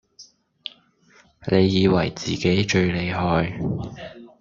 [1.51, 3.59] 你以為自己最厲害